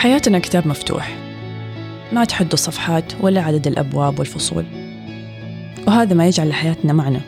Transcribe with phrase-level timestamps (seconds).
[0.00, 1.16] حياتنا كتاب مفتوح.
[2.12, 4.64] ما تحدوا الصفحات ولا عدد الأبواب والفصول.
[5.86, 7.20] وهذا ما يجعل لحياتنا معنى.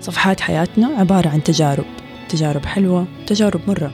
[0.00, 1.84] صفحات حياتنا عبارة عن تجارب
[2.28, 3.92] تجارب حلوة تجارب مرة.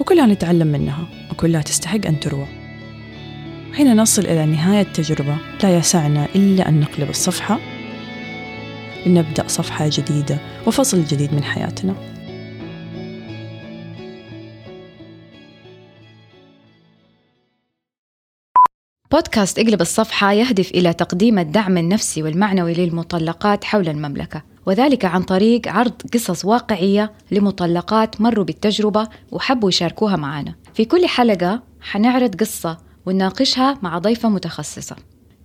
[0.00, 2.46] وكلها نتعلم منها وكلها تستحق أن تروى.
[3.72, 7.58] حين نصل إلى نهاية التجربة لا يسعنا إلا أن نقلب الصفحة
[9.06, 12.15] لنبدأ صفحة جديدة وفصل جديد من حياتنا.
[19.16, 25.68] بودكاست اقلب الصفحة يهدف إلى تقديم الدعم النفسي والمعنوي للمطلقات حول المملكة وذلك عن طريق
[25.68, 30.54] عرض قصص واقعية لمطلقات مروا بالتجربة وحبوا يشاركوها معنا.
[30.74, 34.96] في كل حلقة حنعرض قصة ونناقشها مع ضيفة متخصصة.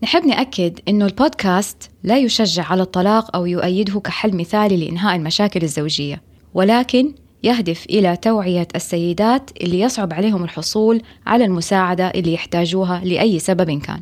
[0.04, 6.22] نحب نأكد أنه البودكاست لا يشجع على الطلاق أو يؤيده كحل مثالي لإنهاء المشاكل الزوجية
[6.54, 7.14] ولكن
[7.44, 14.02] يهدف إلى توعية السيدات اللي يصعب عليهم الحصول على المساعدة اللي يحتاجوها لأي سبب كان.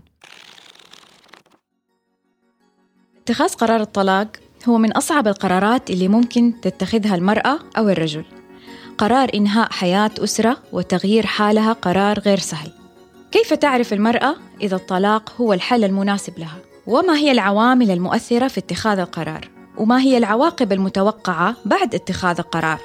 [3.23, 4.27] اتخاذ قرار الطلاق
[4.69, 8.25] هو من أصعب القرارات اللي ممكن تتخذها المرأة أو الرجل.
[8.97, 12.71] قرار إنهاء حياة أسرة وتغيير حالها قرار غير سهل.
[13.31, 18.99] كيف تعرف المرأة إذا الطلاق هو الحل المناسب لها؟ وما هي العوامل المؤثرة في اتخاذ
[18.99, 22.79] القرار؟ وما هي العواقب المتوقعة بعد اتخاذ القرار؟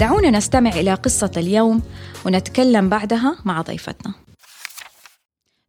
[0.00, 1.82] دعونا نستمع إلى قصة اليوم
[2.26, 4.14] ونتكلم بعدها مع ضيفتنا.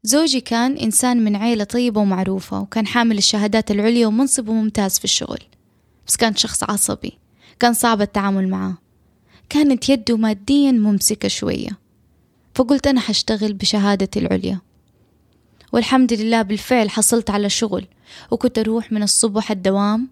[0.04, 5.40] زوجي كان إنسان من عيلة طيبة ومعروفة وكان حامل الشهادات العليا ومنصبه ممتاز في الشغل.
[6.08, 7.18] بس كان شخص عصبي
[7.60, 8.78] كان صعب التعامل معه.
[9.50, 11.78] كانت يده ماديا ممسكة شوية
[12.56, 14.60] فقلت أنا حشتغل بشهادتي العليا.
[15.74, 17.86] والحمد لله بالفعل حصلت على شغل
[18.32, 20.10] وكنت أروح من الصبح الدوام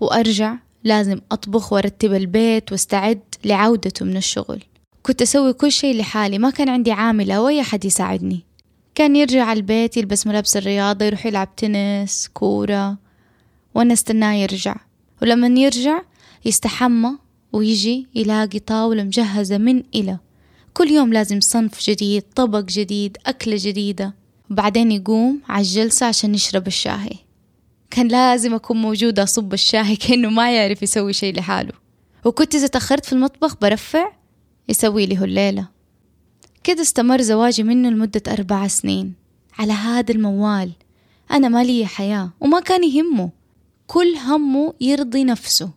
[0.00, 4.62] وأرجع لازم أطبخ وأرتب البيت واستعد لعودته من الشغل.
[5.02, 8.44] كنت أسوي كل شيء لحالي ما كان عندي عاملة أو أي أحد يساعدني.
[8.94, 12.98] كان يرجع على البيت يلبس ملابس الرياضة يروح يلعب تنس كورة
[13.74, 14.76] وأنا استناه يرجع.
[15.22, 16.02] ولما يرجع
[16.44, 17.10] يستحمى
[17.52, 20.18] ويجي يلاقي طاولة مجهزة من إلى
[20.74, 24.14] كل يوم لازم صنف جديد طبق جديد أكلة جديدة.
[24.50, 27.23] وبعدين يقوم على الجلسة عشان يشرب الشاهي.
[27.94, 31.72] كان لازم أكون موجودة أصب الشاي كأنه ما يعرف يسوي شيء لحاله.
[32.24, 34.12] وكنت إذا تأخرت في المطبخ برفع
[34.68, 35.68] يسوي لي الليلة.
[36.64, 39.14] كده استمر زواجي منه لمدة أربع سنين.
[39.58, 40.72] على هذا الموال
[41.30, 43.30] أنا ما لي حياة وما كان يهمه.
[43.86, 45.70] كل همه يرضي نفسه.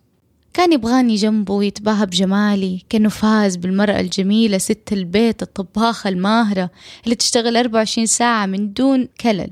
[0.54, 6.70] كان يبغاني جنبه ويتباهى بجمالي كأنه فاز بالمرأة الجميلة ست البيت الطباخة الماهرة
[7.04, 9.50] اللي تشتغل 24 ساعة من دون كلل.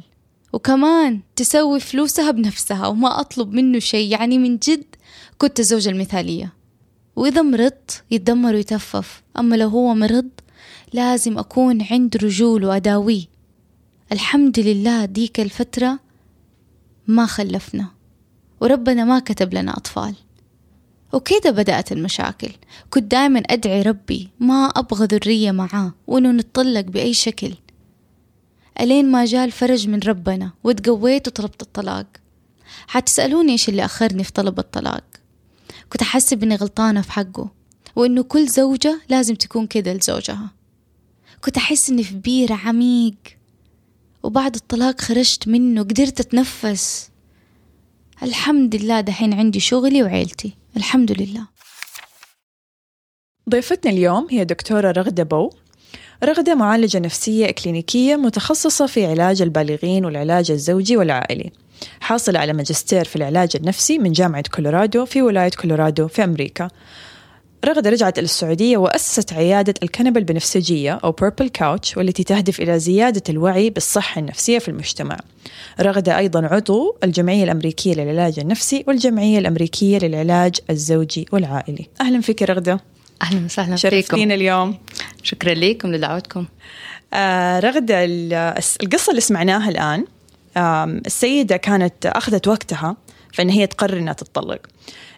[0.56, 4.12] وكمان تسوي فلوسها بنفسها وما أطلب منه شيء.
[4.12, 4.84] يعني من جد
[5.38, 6.52] كنت الزوجة المثالية.
[7.16, 9.22] وإذا مرضت يتدمر ويتفف.
[9.38, 10.28] أما لو هو مرض
[10.92, 13.24] لازم أكون عند رجول وأداويه
[14.12, 15.98] الحمد لله ديك الفترة
[17.06, 17.88] ما خلفنا.
[18.60, 20.14] وربنا ما كتب لنا أطفال.
[21.12, 22.50] وكده بدأت المشاكل.
[22.90, 27.54] كنت دائما أدعي ربي ما أبغى ذرية معاه وإنه نتطلق بأي شكل.
[28.80, 32.06] ألين ما جاء الفرج من ربنا وتقويت وطلبت الطلاق.
[32.86, 35.04] حتسألوني إيش اللي أخرني في طلب الطلاق.
[35.92, 37.50] كنت أحسب إني غلطانة في حقه
[37.96, 40.50] وإنه كل زوجة لازم تكون كده لزوجها.
[41.44, 43.16] كنت أحس إني في بير عميق
[44.22, 47.10] وبعد الطلاق خرجت منه قدرت أتنفس.
[48.22, 50.56] الحمد لله دحين عندي شغلي وعيلتي.
[50.76, 51.46] الحمد لله.
[53.50, 55.50] ضيفتنا اليوم هي دكتورة رغدة بو.
[56.24, 61.52] رغدة معالجة نفسية إكلينيكية متخصصة في علاج البالغين والعلاج الزوجي والعائلي.
[62.00, 66.68] حاصلة على ماجستير في العلاج النفسي من جامعة كولورادو في ولاية كولورادو في أمريكا.
[67.64, 73.22] رغدة رجعت إلى السعودية وأسست عيادة الكنبة البنفسجية أو Purple Couch والتي تهدف إلى زيادة
[73.28, 75.16] الوعي بالصحة النفسية في المجتمع.
[75.80, 81.86] رغدة أيضا عضو الجمعية الأمريكية للعلاج النفسي والجمعية الأمريكية للعلاج الزوجي والعائلي.
[82.00, 82.80] أهلا فيك رغدة.
[83.22, 84.78] أهلا وسهلا شرفتينا اليوم.
[85.22, 86.46] شكرا لكم لدعوتكم.
[87.14, 87.94] آه رغدة
[88.82, 90.04] القصة اللي سمعناها الآن
[91.06, 92.96] السيدة كانت أخذت وقتها
[93.34, 94.60] فإن هي تقرر إنها تتطلق.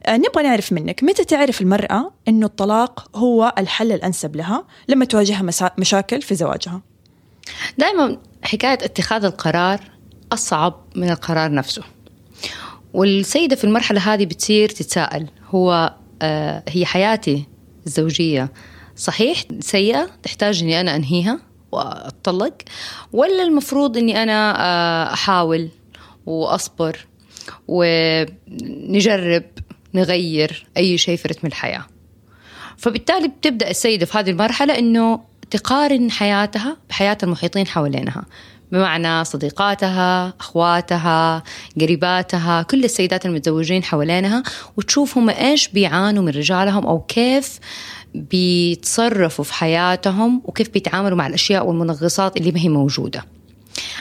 [0.06, 5.70] آه نبغى نعرف منك متى تعرف المرأة إنه الطلاق هو الحل الأنسب لها لما تواجهها
[5.78, 6.80] مشاكل في زواجها؟
[7.78, 9.80] دائما حكاية اتخاذ القرار
[10.32, 11.82] أصعب من القرار نفسه.
[12.92, 17.47] والسيدة في المرحلة هذه بتصير تتساءل هو آه هي حياتي
[17.88, 18.52] الزوجية
[18.96, 21.40] صحيح سيئة؟ تحتاج إني أنا أنهيها
[21.72, 22.54] وأتطلق؟
[23.12, 25.68] ولا المفروض إني أنا أحاول
[26.26, 27.06] وأصبر
[27.68, 29.44] ونجرب
[29.94, 31.86] نغير أي شيء في رتم الحياة؟
[32.76, 35.20] فبالتالي بتبدأ السيدة في هذه المرحلة أنه
[35.50, 38.24] تقارن حياتها بحياة المحيطين حوالينها.
[38.72, 41.42] بمعنى صديقاتها أخواتها
[41.80, 44.42] قريباتها كل السيدات المتزوجين حوالينها
[44.76, 47.58] وتشوف هم إيش بيعانوا من رجالهم أو كيف
[48.14, 53.24] بيتصرفوا في حياتهم وكيف بيتعاملوا مع الأشياء والمنغصات اللي ما هي موجودة.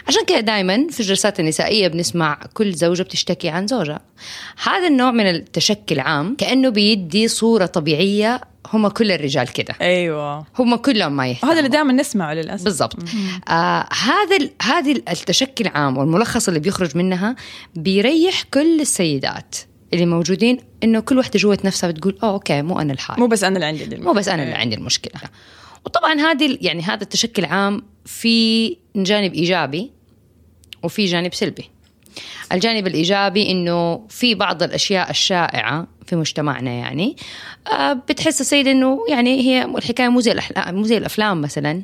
[0.07, 3.99] عشان كده دائما في الجلسات النسائية بنسمع كل زوجة بتشتكي عن زوجها.
[4.63, 8.41] هذا النوع من التشكي العام كأنه بيدي صورة طبيعية
[8.73, 9.75] هم كل الرجال كده.
[9.81, 10.45] أيوه.
[10.59, 11.51] هم كلهم ما يهتموا.
[11.51, 12.63] وهذا اللي دائما نسمعه للأسف.
[12.63, 12.97] بالضبط.
[13.49, 17.35] آه هذا هذه التشكي العام والملخص اللي بيخرج منها
[17.75, 19.55] بيريح كل السيدات
[19.93, 23.19] اللي موجودين إنه كل واحدة جوة نفسها بتقول آه أوكي مو أنا الحال.
[23.19, 25.21] مو بس أنا اللي عندي دي مو بس أنا اللي عندي المشكلة.
[25.85, 29.91] وطبعا هذه يعني هذا التشكي العام في جانب إيجابي
[30.83, 31.69] وفي جانب سلبي.
[32.51, 37.15] الجانب الإيجابي إنه في بعض الأشياء الشائعة في مجتمعنا يعني
[37.71, 41.81] آه، بتحس السيدة إنه يعني هي الحكاية مو زي الأحلام مو زي الأفلام مثلا.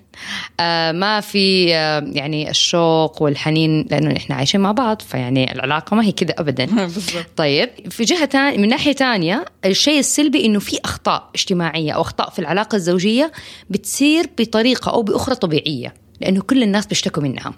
[0.60, 6.04] آه، ما في آه، يعني الشوق والحنين لأنه إحنا عايشين مع بعض فيعني العلاقة ما
[6.04, 6.68] هي كده ابدا.
[7.36, 12.30] طيب في جهة تانية من ناحية تانية الشيء السلبي إنه في أخطاء اجتماعية أو أخطاء
[12.30, 13.32] في العلاقة الزوجية
[13.70, 17.54] بتصير بطريقة أو بأخرى طبيعية لأنه كل الناس بيشتكوا منها.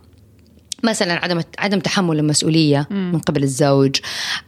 [0.85, 3.95] مثلا عدم عدم تحمل المسؤولية من قبل الزوج.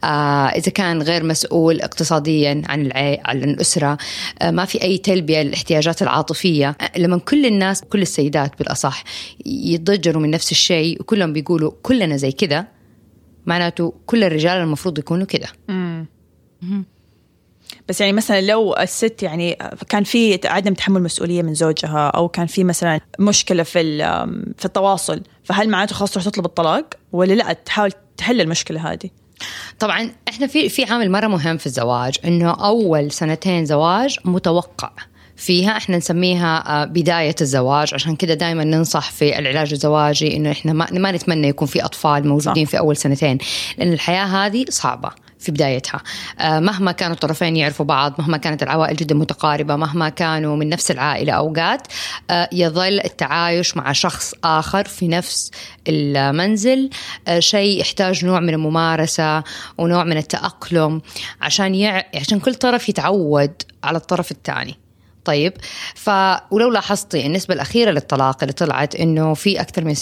[0.04, 3.20] آه إذا كان غير مسؤول اقتصاديا عن العي...
[3.24, 3.98] عن الأسرة
[4.42, 6.76] آه ما في أي تلبية للاحتياجات العاطفية.
[6.80, 9.04] آه، لما كل الناس كل السيدات بالأصح
[9.46, 12.66] يتضجروا من نفس الشيء وكلهم بيقولوا كلنا زي كذا
[13.46, 15.48] معناته كل الرجال المفروض يكونوا كذا.
[17.88, 22.46] بس يعني مثلا لو الست يعني كان في عدم تحمل مسؤولية من زوجها أو كان
[22.46, 23.98] في مثلا مشكلة في
[24.58, 29.10] في التواصل فهل معناته خلاص تروح تطلب الطلاق ولا لا؟ تحاول تحل المشكلة هذه.
[29.78, 34.90] طبعا إحنا في في عامل مرة مهم في الزواج إنه أول سنتين زواج متوقع.
[35.38, 35.76] فيها.
[35.76, 37.94] إحنا نسميها آه، بداية الزواج.
[37.94, 42.28] عشان كده دائما ننصح في العلاج الزواجي إنه إحنا ما, ما نتمنى يكون في أطفال
[42.28, 42.70] موجودين صح.
[42.70, 43.38] في أول سنتين
[43.78, 46.00] لأن الحياة هذه صعبة في بدايتها.
[46.38, 50.90] آه، مهما كانوا الطرفين يعرفوا بعض مهما كانت العوائل جدا متقاربة مهما كانوا من نفس
[50.90, 51.86] العائلة أوقات
[52.30, 55.50] آه، يظل التعايش مع شخص آخر في نفس
[55.88, 56.90] المنزل
[57.38, 59.42] شيء يحتاج نوع من الممارسة
[59.78, 61.02] ونوع من التأقلم
[61.40, 62.02] عشان يع...
[62.14, 63.52] عشان كل طرف يتعود
[63.84, 64.87] على الطرف الثاني.
[65.28, 65.52] طيب.
[65.94, 66.10] ف
[66.50, 69.98] ولو لاحظتي النسبة الأخيرة للطلاق اللي طلعت إنه في أكثر من 60%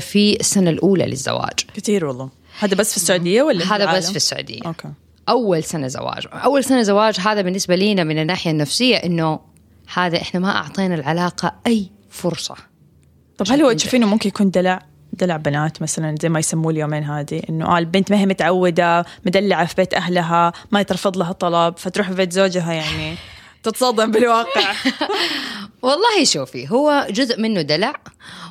[0.00, 1.60] في السنة الأولى للزواج.
[1.74, 2.30] كثير والله.
[2.58, 4.60] هذا بس في السعودية ولا هذا؟ بس في السعودية.
[4.66, 4.88] أوكي.
[5.28, 6.26] أول سنة زواج.
[6.32, 9.40] أول سنة زواج هذا بالنسبة لينا من الناحية النفسية إنه
[9.94, 12.54] هذا إحنا ما أعطينا العلاقة أي فرصة.
[13.38, 17.42] طب هل هو تشوفينه ممكن يكون دلع دلع بنات مثلا زي ما يسموه اليومين هذه؟
[17.50, 22.08] إنه آه البنت ما هي متعوده مدلعة في بيت أهلها ما يترفض لها طلب فتروح
[22.08, 23.14] في بيت زوجها يعني.
[23.64, 24.74] تتصدم بالواقع.
[25.82, 27.94] والله شوفي هو جزء منه دلع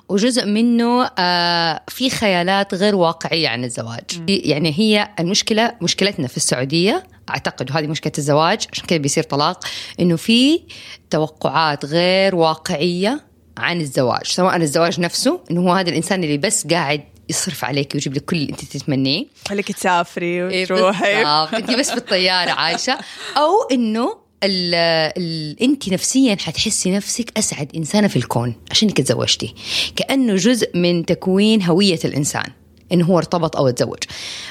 [0.10, 4.04] وجزء منه آه في خيالات غير واقعية عن الزواج.
[4.28, 9.66] يعني هي المشكلة مشكلتنا في السعودية أعتقد وهذه مشكلة الزواج عشان كذا بيصير طلاق
[10.00, 10.62] إنه في
[11.10, 13.22] توقعات غير واقعية
[13.58, 14.26] عن الزواج.
[14.26, 18.36] سواء الزواج نفسه إنه هو هذا الإنسان اللي بس قاعد يصرف عليك ويجيب لك كل
[18.36, 19.26] اللي أنت تتمنيه.
[19.48, 21.24] خليك تسافري إيه وتروحي.
[21.24, 21.54] بالضبط.
[21.54, 22.98] انت بس في الطيارة عايشة.
[23.38, 24.76] أو إنه ال
[25.18, 29.54] ال انت نفسيا حتحسي نفسك أسعد إنسانة في الكون عشانك تزوجتي.
[29.96, 32.46] كأنه جزء من تكوين هوية الإنسان
[32.92, 34.04] إنه هو ارتبط أو تزوج.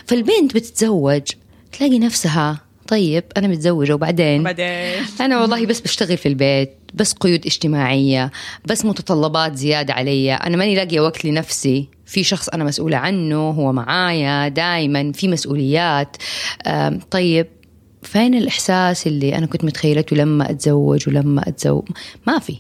[0.07, 1.23] فالبنت بتتزوج
[1.73, 7.47] تلاقي نفسها طيب أنا متزوجة وبعدين؟ بعدين أنا والله بس بشتغل في البيت بس قيود
[7.47, 8.31] اجتماعية
[8.65, 10.35] بس متطلبات زيادة علي.
[10.35, 11.89] أنا ماني لاقية وقت لنفسي.
[12.07, 16.17] في شخص أنا مسؤولة عنه هو معايا دائما في مسؤوليات.
[17.11, 17.47] طيب
[18.03, 21.85] فين الإحساس اللي أنا كنت متخيلته لما أتزوج ولما أتزوج؟
[22.27, 22.59] ما في.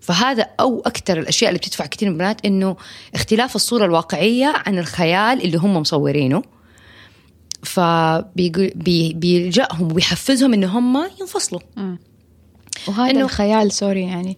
[0.00, 2.76] فهذا أو أكثر الأشياء اللي بتدفع كثير من البنات إنه
[3.14, 6.42] اختلاف الصورة الواقعية عن الخيال اللي هم مصورينه.
[8.58, 11.60] فبيلجأهم ويحفزهم إن هم ينفصلوا.
[12.88, 14.36] وهذا إنه- إنه الخيال سوري يعني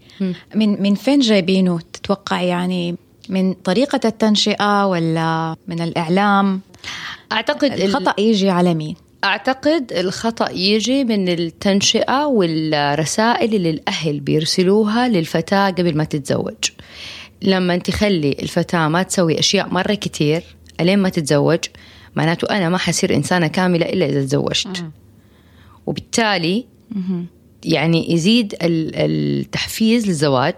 [0.54, 2.96] من من فين جايبينه؟ تتوقع يعني
[3.28, 6.60] من طريقة التنشئة ولا من الإعلام؟
[7.32, 15.08] أعتقد ال- الخطأ يجي على مين؟ أعتقد الخطأ يجي من التنشئة والرسائل اللي الأهل بيرسلوها
[15.08, 16.54] للفتاة قبل ما تتزوج.
[17.42, 20.42] لما تخلي الفتاة ما تسوي أشياء مرة كتير
[20.80, 21.58] الين ما تتزوج
[22.16, 24.84] معناته أنا ما حصير إنسانة كاملة إلا إذا تزوجت.
[25.86, 26.66] وبالتالي
[27.64, 30.54] يعني يزيد ال- التحفيز للزواج.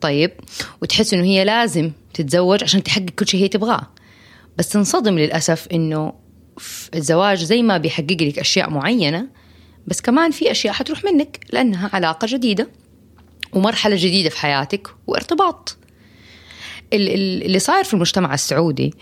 [0.00, 0.30] طيب
[0.82, 3.86] وتحس إنه هي لازم تتزوج عشان تحقق كل شيء هي تبغاه.
[4.58, 6.14] بس تنصدم للأسف إنه ف-
[6.94, 9.26] الزواج زي ما بيحقق لك أشياء معينة
[9.86, 12.68] بس كمان في أشياء حتروح منك لأنها علاقة جديدة
[13.52, 15.76] ومرحلة جديدة في حياتك وارتباط.
[16.92, 18.94] ال- ال- اللي صاير في المجتمع السعودي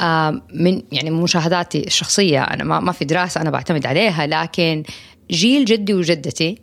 [0.00, 4.82] آه، من يعني من مشاهداتي الشخصية أنا ما ما في دراسة أنا بعتمد عليها لكن
[5.30, 6.58] جيل جدي وجدتي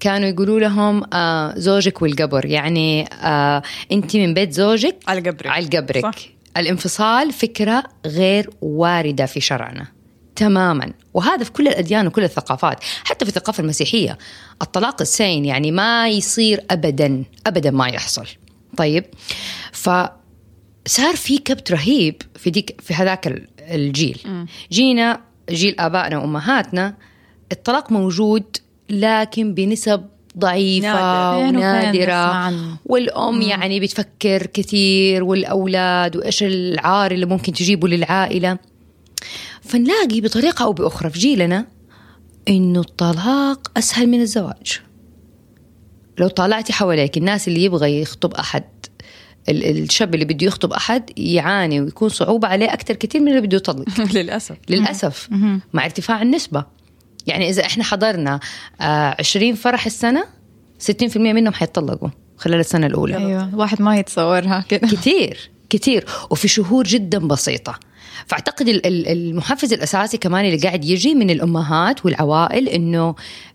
[0.00, 3.62] كانوا يقولوا لهم آه، زوجك والقبر يعني آه،
[3.92, 5.46] انت من بيت زوجك على قبرك.
[5.46, 6.02] على قبرك.
[6.02, 6.33] صح.
[6.56, 9.86] الانفصال فكرة غير واردة في شرعنا.
[10.36, 10.92] تماما.
[11.14, 12.84] وهذا في كل الأديان وكل الثقافات.
[13.04, 14.18] حتى في الثقافة المسيحية.
[14.62, 17.24] الطلاق السين يعني ما يصير ابدا.
[17.46, 18.26] ابدا ما يحصل.
[18.76, 19.04] طيب.
[19.72, 24.46] فصار في كبت رهيب في ديك في هذاك ال- الجيل.
[24.72, 25.20] جينا
[25.50, 26.94] جيل آبائنا وأمهاتنا.
[27.52, 28.56] الطلاق موجود
[28.90, 30.06] لكن بنسب
[30.38, 30.88] ضعيفة
[31.38, 32.78] وفين ونادرة.
[32.86, 38.58] والأم يعني بتفكر كثير والأولاد وإيش العار اللي ممكن تجيبه للعائلة.
[39.62, 41.66] فنلاقي بطريقة أو بأخرى في جيلنا
[42.48, 44.80] إنه الطلاق أسهل من الزواج.
[46.18, 48.64] لو طالعتي حواليك الناس اللي يبغى يخطب أحد
[49.48, 53.56] ال- الشاب اللي بده يخطب أحد يعاني ويكون صعوبة عليه أكثر كثير من اللي بده
[53.56, 53.84] يطلق.
[54.16, 54.56] للأسف.
[54.68, 55.28] للأسف.
[55.72, 56.64] مع ارتفاع النسبة.
[57.26, 58.40] يعني إذا إحنا حضرنا
[58.80, 60.24] آه 20 فرح السنة
[60.92, 63.16] 60% منهم حيتطلقوا خلال السنة الأولى.
[63.16, 64.88] أيوه واحد ما يتصورها كده.
[64.96, 66.04] كتير كتير.
[66.30, 67.78] وفي شهور جدا بسيطة.
[68.86, 73.14] ال- المحفز الأساسي كمان اللي قاعد يجي من الأمهات والعوائل إنه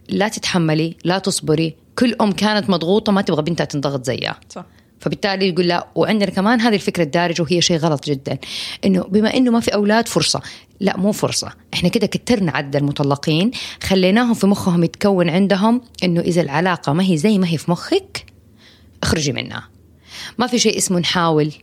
[0.09, 1.75] لا تتحملي لا تصبري.
[1.99, 4.39] كل أم كانت مضغوطة ما تبغى بنتها تنضغط زيها.
[4.49, 4.65] صح.
[4.99, 8.37] فبالتالي يقول لا وعندنا كمان هذه الفكرة الدارجة وهي شيء غلط جدا.
[8.85, 10.41] إنه بما إنه ما في أولاد فرصة.
[10.79, 11.51] لا مو فرصة.
[11.73, 13.51] إحنا كده كترنا عدد المطلقين
[13.83, 18.25] خليناهم في مخهم يتكون عندهم إنه إذا العلاقة ما هي زي ما هي في مخك
[19.03, 19.69] اخرجي منها.
[20.37, 21.53] ما في شيء اسمه نحاول.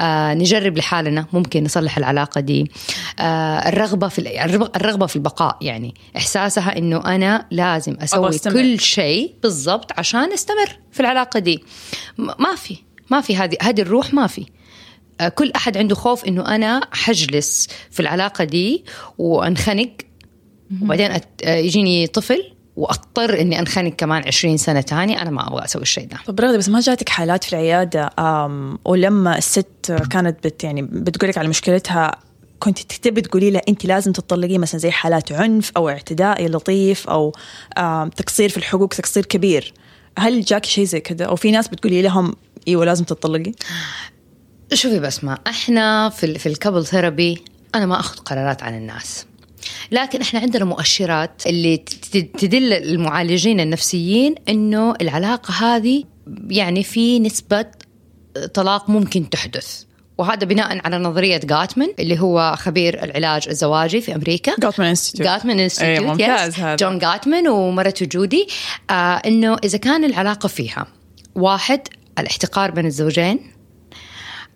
[0.00, 2.70] آه نجرب لحالنا ممكن نصلح العلاقة دي.
[3.20, 4.18] آه الرغبة في
[4.78, 8.52] الرغبة- في البقاء يعني إحساسها إنه أنا لازم أسوي أستمر.
[8.54, 11.64] كل شيء بالضبط عشان أستمر في العلاقة دي.
[12.18, 12.76] ما في
[13.10, 14.46] ما في هذه هذه الروح ما في.
[15.20, 18.84] آه، كل أحد عنده خوف إنه أنا حجلس في العلاقة دي
[19.18, 19.90] وأنخنق.
[20.82, 21.10] وبعدين
[21.44, 22.42] آه، يجيني طفل
[22.76, 26.18] واضطر إني أنخنق كمان 20 سنة تاني أنا ما أبغى أسوي الشيء ده.
[26.26, 31.38] طب رغدة بس ما جاتك حالات في العيادة آم ولما الست كانت بت يعني بتقولك
[31.38, 32.16] على مشكلتها
[32.58, 37.32] كنت تبي تقولي لها أنت لازم تطلقي مثلا زي حالات عنف أو اعتداء لفظي أو
[38.16, 39.74] تقصير في الحقوق تقصير كبير.
[40.18, 42.34] هل جاك شيء زي كذا؟ أو في ناس بتقولي لهم
[42.68, 43.52] إيوه لازم تطلقي؟
[44.74, 49.26] شوفي بسمة إحنا في في ال couple therapy أنا ما أخذ قرارات عن الناس.
[49.92, 51.76] لكن إحنا عندنا مؤشرات اللي
[52.38, 56.04] تدل المعالجين النفسيين إنه العلاقة هذه
[56.48, 57.66] يعني في نسبة
[58.54, 59.82] طلاق ممكن تحدث.
[60.18, 64.52] وهذا بناء على نظرية جاتمان اللي هو خبير العلاج الزواجي في أمريكا.
[64.60, 66.76] Gottman Institute Gottman Institute ممتاز هذا.
[66.76, 68.46] جون جاتمان ومرته جودي.
[68.90, 68.92] آه
[69.26, 70.86] إنه إذا كان العلاقة فيها
[71.34, 71.80] واحد
[72.18, 73.40] الاحتقار بين الزوجين.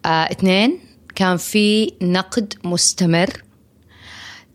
[0.06, 0.78] آه اثنين
[1.14, 3.43] كان في نقد مستمر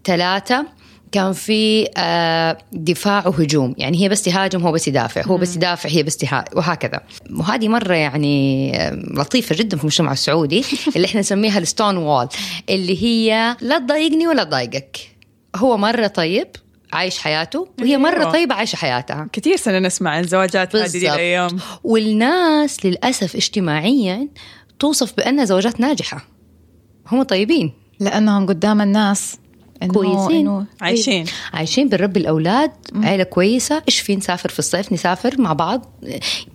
[0.10, 0.66] ثلاثة
[1.12, 3.76] كان في آه دفاع وهجوم.
[3.78, 5.22] يعني هي بس تهاجم هو بس يدافع.
[5.26, 7.02] هو بس يدافع هي بس تها وهكذا.
[7.32, 10.64] وهذه مرة يعني آه، لطيفة جدا في المجتمع السعودي
[10.96, 12.28] اللي إحنا نسميها الستون وول
[12.70, 14.98] اللي هي لا تضايقني ولا تضايقك.
[15.56, 16.48] هو مرة طيب
[16.94, 18.32] عايش حياته وهي مرة أيوة.
[18.32, 19.28] طيبة عايشة حياتها.
[19.34, 20.98] كثير سنة نسمع عن زواجات هذه.
[20.98, 24.28] الأيام والناس للأسف اجتماعيا
[24.80, 26.26] توصف بأنها زوجات ناجحة.
[27.08, 27.74] هم طيبين.
[28.00, 29.38] لأنهم قدام الناس.
[29.84, 30.48] إنه كويسين.
[30.48, 31.26] إنه عايشين.
[31.54, 36.02] عايشين بنربي الأولاد عيلة كويسة إيش في نسافر في الصيف نسافر مع بعض.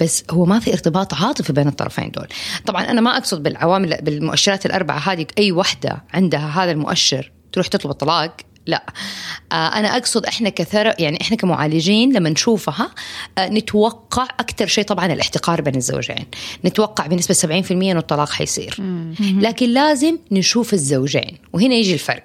[0.01, 2.27] بس هو ما في ارتباط عاطفي بين الطرفين دول.
[2.67, 7.91] طبعا أنا ما أقصد بالعوامل بالمؤشرات الأربعة هذه أي وحدة عندها هذا المؤشر تروح تطلب
[7.91, 8.85] الطلاق؟ لا.
[9.53, 12.91] آه أنا أقصد إحنا كثر يعني إحنا كمعالجين لما نشوفها
[13.39, 16.27] آه نتوقع أكثر شيء طبعا الاحتقار بين الزوجين.
[16.65, 18.77] نتوقع بنسبة 70% إنه الطلاق حيصير.
[19.21, 21.39] لكن لازم نشوف الزوجين.
[21.53, 22.25] وهنا يجي الفرق.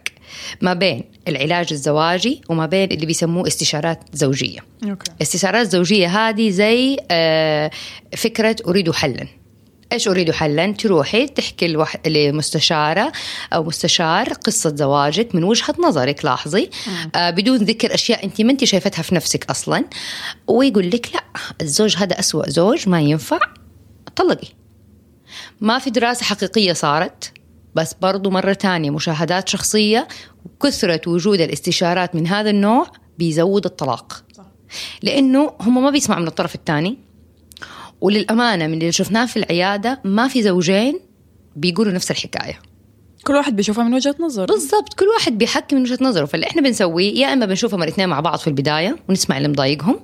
[0.61, 4.59] ما بين العلاج الزواجي وما بين اللي بيسموه استشارات زوجية.
[4.83, 5.11] أوكي.
[5.21, 7.71] استشارات زوجية هذه زي آه،
[8.17, 9.27] فكرة أريد حلا.
[9.93, 11.95] إيش أريد حلا؟ تروحي تحكي الوح...
[12.07, 13.11] لمستشارة
[13.53, 16.69] أو مستشار قصة زواجك من وجهة نظرك لاحظي.
[17.15, 19.85] آه بدون ذكر أشياء أنت ما أنت شايفتها في نفسك أصلا.
[20.47, 21.23] ويقول لك لا
[21.61, 23.39] الزوج هذا أسوأ زوج ما ينفع
[24.15, 24.47] طلقي.
[25.61, 27.31] ما في دراسة حقيقية صارت.
[27.79, 30.07] بس برضو مرة تانية مشاهدات شخصية
[30.45, 32.87] وكثرة وجود الاستشارات من هذا النوع
[33.19, 34.23] بيزود الطلاق.
[35.01, 36.97] لأنه هم ما بيسمعوا من الطرف الثاني
[38.01, 40.99] وللأمانة من اللي شفناه في العيادة ما في زوجين
[41.55, 42.59] بيقولوا نفس الحكاية.
[43.23, 46.25] كل واحد بيشوفها من وجهة نظر بالضبط كل واحد بيحكي من وجهة نظره.
[46.25, 49.99] فاللي إحنا بنسويه يا إما بنشوفهم الاثنين مع بعض في البداية ونسمع اللي مضايقهم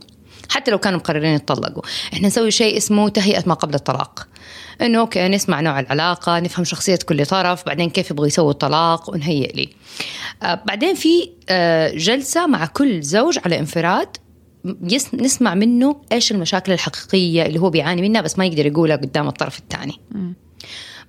[0.49, 1.83] حتى لو كانوا مقررين يتطلقوا.
[2.13, 4.27] إحنا نسوي شيء اسمه تهيئة ما قبل الطلاق.
[4.81, 9.53] إنه أوكي نسمع نوع العلاقة نفهم شخصية كل طرف بعدين كيف يبغوا يسووا الطلاق ونهيئ
[9.55, 9.69] لي.
[10.43, 14.17] آه بعدين في آه جلسة مع كل زوج على انفراد
[15.13, 19.59] نسمع منه إيش المشاكل الحقيقية اللي هو بيعاني منها بس ما يقدر يقولها قدام الطرف
[19.59, 19.99] الثاني.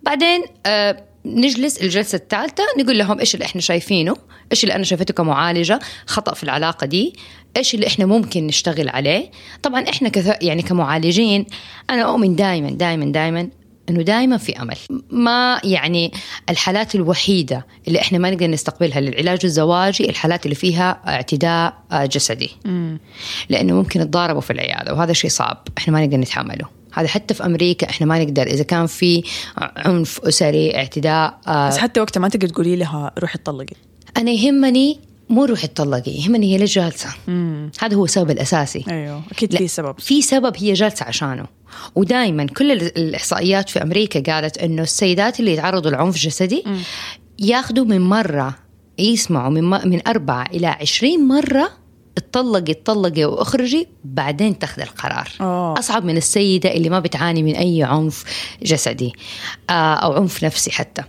[0.03, 4.17] بعدين آه نجلس الجلسة الثالثة نقول لهم إيش اللي إحنا شايفينه
[4.53, 7.13] إيش اللي أنا شايفته كمعالجة خطأ في العلاقة دي.
[7.57, 9.31] إيش اللي إحنا ممكن نشتغل عليه؟
[9.63, 10.37] طبعا إحنا كث...
[10.43, 11.47] يعني كمعالجين
[11.91, 13.49] أنا أؤمن دائما دائما دائما
[13.91, 14.77] إنه دائما في أمل.
[15.11, 16.13] ما يعني
[16.51, 22.51] الحالات الوحيدة اللي إحنا ما نقدر نستقبلها للعلاج الزواجي الحالات اللي فيها اعتداء جسدي.
[23.49, 26.67] لأنه ممكن يتضاربوا في العيادة وهذا شيء صعب إحنا ما نقدر نتحمله.
[26.93, 29.23] هذا حتى في أمريكا إحنا ما نقدر إذا كان في
[29.57, 33.77] عنف أسري اعتداء بس حتى وقتها ما تقدر تقولي لها روحي اتطلقي.
[34.17, 37.09] أنا يهمني مو روحي اتطلقي يهمني هي ليش جالسة؟
[37.81, 38.85] هذا هو السبب الأساسي.
[38.89, 40.01] أيوه أكيد في سبب.
[40.01, 41.47] في سبب هي جالسة عشانه.
[41.95, 46.65] ودائما كل الإحصائيات في أمريكا قالت إنه السيدات اللي يتعرضوا لعنف جسدي
[47.39, 48.55] ياخذوا من مرة
[48.99, 51.71] يسمعوا من من أربعة إلى عشرين مرة
[52.17, 55.29] اتطلقي اتطلقي وأخرجي بعدين تأخذ القرار.
[55.41, 55.79] أوه.
[55.79, 58.25] أصعب من السيدة اللي ما بتعاني من أي عنف
[58.63, 59.13] جسدي
[59.71, 61.03] آه أو عنف نفسي حتى.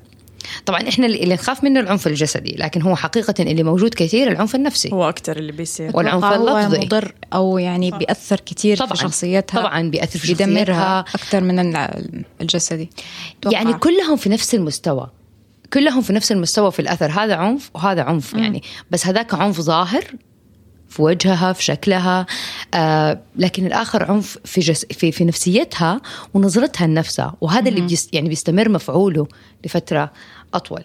[0.66, 4.90] طبعا إحنا اللي نخاف منه العنف الجسدي لكن هو حقيقة اللي موجود كثير العنف النفسي.
[4.94, 5.92] هو أكثر اللي بيصير.
[5.94, 6.86] والعنف هو اللفظي.
[6.86, 8.90] مضر أو يعني بيأثر كثير طبعاً.
[8.90, 11.24] في شخصيتها طبعا بيأثر في بيدمرها شخصيتها.
[11.24, 11.76] أكثر من
[12.42, 12.90] الجسدي.
[13.40, 13.58] أتوقع.
[13.58, 15.08] يعني كلهم في نفس المستوى.
[15.74, 17.12] كلهم في نفس المستوى في الأثر.
[17.12, 18.64] هذا عنف وهذا عنف يعني.
[18.92, 20.04] بس هذاك عنف ظاهر
[20.90, 22.26] في وجهها في شكلها.
[22.74, 26.02] آه لكن الآخر عنف في جس في في نفسيتها
[26.34, 27.36] ونظرتها لنفسها.
[27.42, 29.28] وهذا اللي بيست يعني بيستمر مفعوله
[29.66, 30.12] لفترة.
[30.54, 30.84] أطول.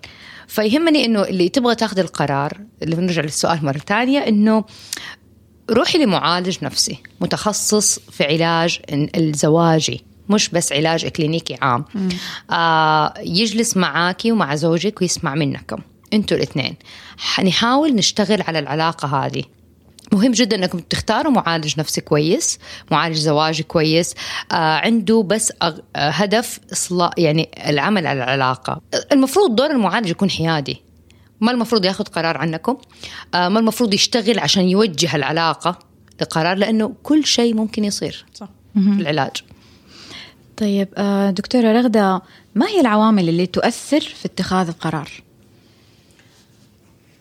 [0.48, 4.64] فيهمني إنه اللي تبغى تاخذ القرار اللي بنرجع للسؤال مرة ثانية إنه
[5.70, 11.84] روحي لمعالج نفسي متخصص في علاج الزواجي مش بس علاج كلينيكي عام.
[12.50, 15.78] آه يجلس معاكي ومع زوجك ويسمع منكم
[16.12, 16.76] أنتوا الإثنين.
[17.44, 19.42] نحاول نشتغل على العلاقة هذه.
[20.12, 22.58] مهم جدا انكم تختاروا معالج نفسي كويس
[22.90, 24.14] معالج زواجي كويس
[24.52, 25.78] آه عنده بس أغ...
[25.96, 28.80] آه هدف إصلاح يعني العمل على العلاقة.
[29.12, 30.82] المفروض دور المعالج يكون حيادي.
[31.40, 32.76] ما المفروض ياخذ قرار عنكم؟
[33.34, 35.78] آه ما المفروض يشتغل عشان يوجه العلاقة
[36.20, 38.48] لقرار؟ لأنه كل شيء ممكن يصير صح.
[38.74, 39.36] في العلاج.
[40.56, 42.22] طيب آه، دكتورة رغدة
[42.54, 45.10] ما هي العوامل اللي تؤثر في اتخاذ القرار؟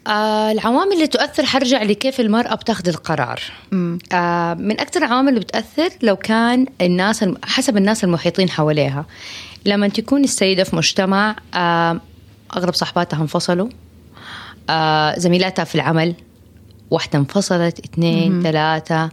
[0.08, 3.42] آه العوامل اللي تؤثر حرجع لكيف المرأة بتاخذ القرار.
[4.14, 9.06] آه من أكثر العوامل اللي بتأثر لو كان الناس الم- حسب الناس المحيطين حواليها.
[9.66, 12.02] لما تكون السيدة في مجتمع آه
[12.58, 13.70] أغلب صحباتها انفصلوا.
[14.70, 16.16] آه زميلاتها في العمل
[16.92, 19.10] واحدة انفصلت اثنين ثلاثة.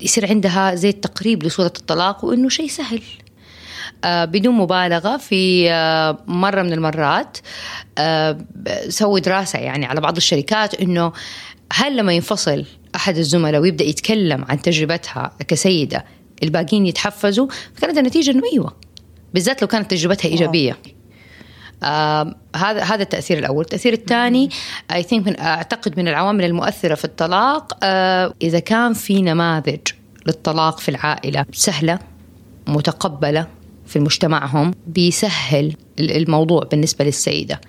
[0.00, 3.02] يصير عندها زي التقريب لصورة الطلاق وإنه شيء سهل.
[4.06, 7.38] بدون مبالغة في آه، مرة من المرات
[7.98, 8.38] آه،
[8.88, 11.12] سووا دراسة يعني على بعض الشركات إنه
[11.72, 12.64] هل لما ينفصل
[12.94, 16.04] أحد الزملاء ويبدأ يتكلم عن تجربتها كسيدة
[16.42, 18.76] الباقيين يتحفزوا؟ فكانت النتيجة إنه أيوة
[19.34, 20.78] بالذات لو كانت تجربتها إيجابية.
[21.82, 24.50] آه هذا هذا التأثير الأول، التأثير الثاني
[24.92, 29.80] اي ثينك أعتقد من العوامل المؤثرة في الطلاق آه إذا كان في نماذج
[30.26, 31.98] للطلاق في العائلة سهلة
[32.66, 33.46] متقبلة
[33.86, 37.60] في مجتمعهم بيسهل ال- الموضوع بالنسبة للسيدة.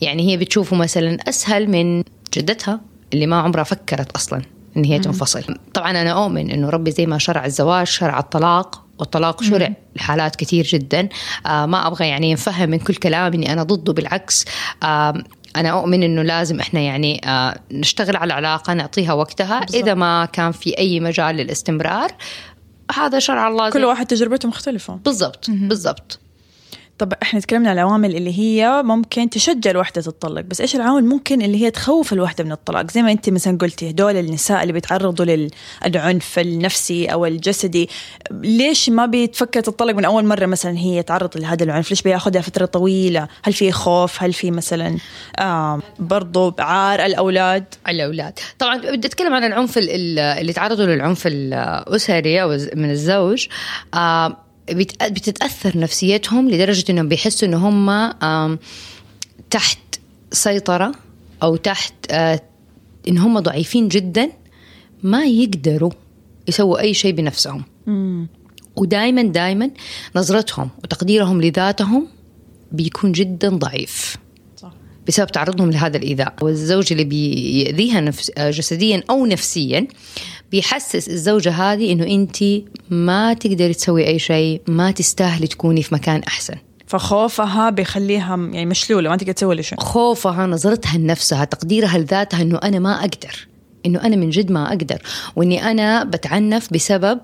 [0.00, 2.02] يعني هي بتشوفه مثلا أسهل من
[2.34, 2.80] جدتها
[3.14, 4.42] اللي ما عمرها فكرت أصلا
[4.76, 5.42] إن هي تنفصل.
[5.74, 10.64] طبعا أنا اؤمن إنه ربي زي ما شرع الزواج شرع الطلاق والطلاق شرع لحالات كثير
[10.64, 11.08] جدا
[11.46, 14.44] آه ما أبغى يعني ينفهم من كل كلام إني أنا ضده بالعكس
[14.82, 15.14] آه
[15.56, 19.82] أنا اؤمن إنه لازم إحنا يعني آه نشتغل على العلاقة نعطيها وقتها بالزبط.
[19.82, 22.10] إذا ما كان في أي مجال للاستمرار
[22.92, 24.94] هذا شرع الله كل واحد تجربته مختلفة.
[24.94, 26.20] بالضبط بالضبط.
[26.98, 31.42] طب إحنا تكلمنا عن العوامل اللي هي ممكن تشجع الوحدة تتطلق بس إيش العوامل ممكن
[31.42, 35.26] اللي هي تخوف الوحدة من الطلاق؟ زي ما أنت مثلا قلتي هدول النساء اللي بيتعرضوا
[35.84, 37.88] للعنف النفسي أو الجسدي
[38.30, 42.66] ليش ما بتفكر تتطلق من أول مرة مثلا هي تعرضت لهذا العنف؟ ليش بياخذها فترة
[42.66, 44.98] طويلة؟ هل في خوف؟ هل في مثلا
[45.38, 48.38] آه برضو عار الأولاد؟ الأولاد.
[48.58, 53.46] طبعا بدي أتكلم عن العنف ال- ال- اللي تعرضوا للعنف الأسري أو من الزوج.
[53.94, 54.36] آه،
[55.02, 58.58] بتتأثر نفسيتهم لدرجة إنهم بيحسوا إن هم
[59.50, 59.78] تحت
[60.32, 60.92] سيطرة
[61.42, 62.40] أو تحت آه،
[63.08, 64.30] إن هم ضعيفين جدا
[65.02, 65.90] ما يقدروا
[66.48, 67.64] يسووا أي شيء بنفسهم
[68.76, 69.70] ودائما دائما
[70.16, 72.08] نظرتهم وتقديرهم لذاتهم
[72.72, 74.16] بيكون جدا ضعيف.
[75.08, 76.34] بسبب تعرضهم لهذا الإيذاء.
[76.42, 79.86] والزوج اللي بيأذيها نفس جسديا أو نفسيا
[80.52, 82.36] بيحسس الزوجة هذه إنه أنت
[82.90, 86.54] ما تقدري تسوي أي شيء ما تستاهلي تكوني في مكان أحسن.
[86.86, 89.80] فخوفها بيخليها يعني مشلولة ما تقدر تسوي ولا شيء.
[89.80, 93.46] خوفها نظرتها لنفسها تقديرها لذاتها إنه أنا ما أقدر
[93.86, 95.02] إنه أنا من جد ما أقدر
[95.36, 97.20] وإني أنا بتعنف بسبب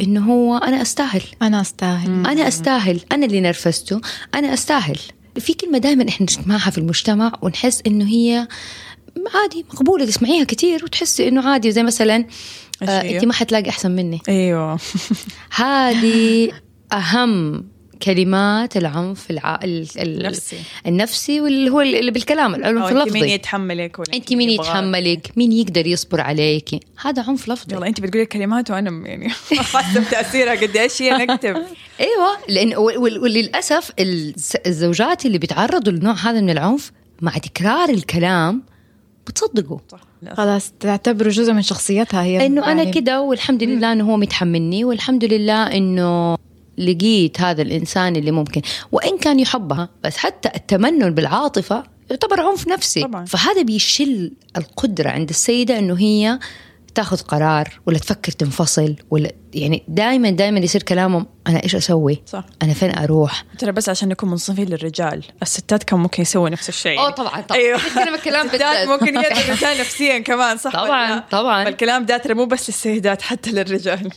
[0.00, 1.22] إنه هو أنا أستاهل.
[1.42, 2.26] أنا أستاهل.
[2.26, 4.00] أنا أستاهل أنا اللي نرفزته
[4.34, 4.98] أنا أستاهل.
[5.38, 8.48] في كلمة دائما إحنا نسمعها في المجتمع ونحس إنه هي
[9.34, 12.24] عادي مقبولة تسمعيها كثير وتحسي إنه عادي زي مثلا
[12.82, 14.78] آه؟ انت ما حتلاقي أحسن مني أيوه
[15.54, 16.50] هذه
[16.92, 17.64] أهم
[18.02, 19.60] كلمات العنف الع...
[19.64, 19.86] ال...
[19.98, 20.26] ال...
[20.26, 20.56] النفسي.
[20.86, 25.52] النفسي واللي هو اللي بالكلام العنف أنت مين اللفظي يتحملك ولا أنت مين؟ يتحملك؟ مين
[25.52, 26.68] يقدر يصبر عليك؟
[27.02, 27.76] هذا عنف لفظي.
[27.76, 29.28] يلا أنت بتقولي الكلمات وأنا يعني
[29.72, 31.56] حاسة بتأثيرها قديش هي نكتب
[32.00, 37.88] إيوه لأن وال- وال- وللأسف الز- الزوجات اللي بيتعرضوا لنوع هذا من العنف مع تكرار
[37.88, 38.62] الكلام
[39.26, 39.78] بتصدقوا.
[40.36, 42.46] خلاص تعتبره جزء من شخصيتها هي.
[42.46, 42.92] إنه أنا يعني.
[42.92, 46.36] كده والحمد لله إنه هو متحملني والحمد لله إنه
[46.78, 53.02] لقيت هذا الإنسان اللي ممكن وإن كان يحبها بس حتى التمنن بالعاطفة يعتبر عنف نفسي
[53.02, 53.24] طبعاً.
[53.24, 56.38] فهذا بيشل القدرة عند السيدة إنه هي
[57.00, 62.44] تاخذ قرار ولا تفكر تنفصل ولا يعني دائما دائما يصير كلامهم أنا إيش أسوي؟ صح
[62.62, 66.98] أنا فين أروح؟ ترى بس عشان نكون منصفين للرجال الستات كان ممكن يسووا نفس الشيء
[66.98, 67.80] أوه طبعا طبعا أيوه
[68.16, 68.88] الكلام الستات بالذات.
[68.88, 71.64] ممكن يأذوا الرجال نفسيا كمان صح طبعاً،؟ طبعاً.
[71.64, 74.10] فالكلام ده ترى مو بس للسيدات حتى للرجال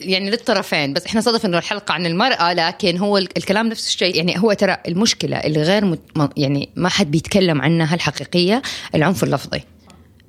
[0.00, 4.16] يعني للطرفين بس إحنا صدف إنه الحلقة عن المرأة لكن هو ال- الكلام نفس الشيء
[4.16, 6.00] يعني هو ترى المشكلة اللي غير مت...
[6.36, 8.62] يعني ما حد بيتكلم عنها الحقيقية
[8.94, 9.62] العنف اللفظي